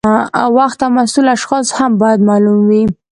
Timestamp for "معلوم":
2.27-2.59